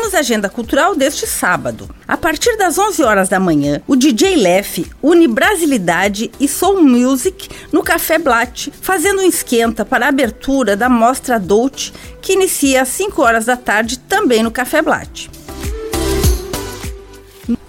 [0.00, 1.86] Vamos à agenda cultural deste sábado.
[2.08, 7.50] A partir das 11 horas da manhã, o DJ Lef une brasilidade e soul music
[7.70, 11.92] no Café Blatt, fazendo um esquenta para a abertura da mostra Dolce,
[12.22, 15.30] que inicia às 5 horas da tarde também no Café Blatt.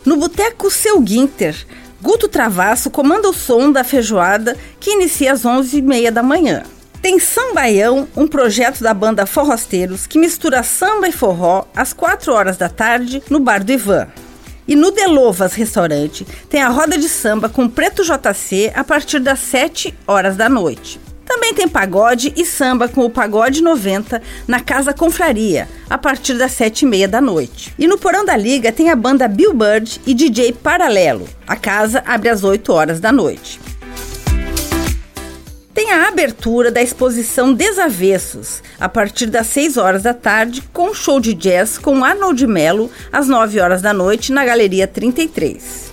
[0.05, 1.53] No Boteco Seu Guinter,
[2.01, 6.63] Guto Travasso comanda o som da feijoada que inicia às 11h30 da manhã.
[7.01, 12.57] Tem Sambaião, um projeto da banda Forrosteiros que mistura samba e forró às 4 horas
[12.57, 14.07] da tarde no Bar do Ivan.
[14.67, 19.39] E no Delovas Restaurante tem a roda de samba com Preto JC a partir das
[19.39, 20.99] 7 horas da noite.
[21.25, 26.51] Também tem pagode e samba com o Pagode 90 na Casa Confraria, a partir das
[26.51, 27.73] sete e meia da noite.
[27.79, 31.25] E no Porão da Liga tem a banda Billboard e DJ Paralelo.
[31.47, 33.61] A casa abre às 8 horas da noite.
[35.91, 41.19] Tem a abertura da exposição Desavessos, a partir das 6 horas da tarde, com show
[41.19, 45.91] de jazz com Arnold Mello, às 9 horas da noite, na Galeria 33.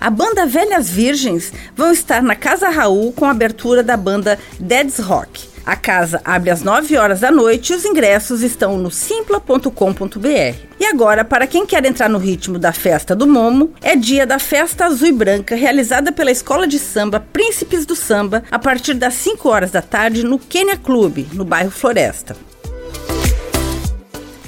[0.00, 4.98] A banda Velhas Virgens vão estar na Casa Raul com a abertura da banda Dead's
[4.98, 5.53] Rock.
[5.66, 10.58] A casa abre às 9 horas da noite e os ingressos estão no simpla.com.br.
[10.78, 14.38] E agora, para quem quer entrar no ritmo da festa do Momo, é dia da
[14.38, 19.14] Festa Azul e Branca, realizada pela Escola de Samba Príncipes do Samba, a partir das
[19.14, 22.36] 5 horas da tarde no Kenya Clube, no bairro Floresta.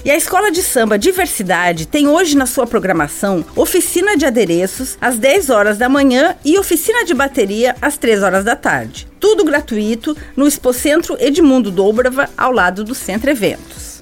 [0.05, 5.17] E a Escola de Samba Diversidade tem hoje na sua programação oficina de adereços às
[5.17, 9.09] 10 horas da manhã e oficina de bateria às 3 horas da tarde.
[9.29, 14.01] Tudo gratuito no Expocentro Edmundo Dobrava, ao lado do Centro Eventos.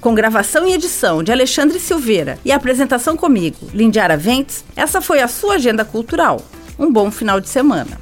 [0.00, 5.26] Com gravação e edição de Alexandre Silveira e apresentação comigo, Lindiara Ventes, essa foi a
[5.26, 6.40] sua agenda cultural.
[6.78, 7.98] Um bom final de semana.